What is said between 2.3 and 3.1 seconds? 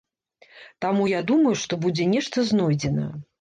знойдзена.